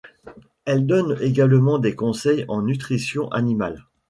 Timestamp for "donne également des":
0.87-1.93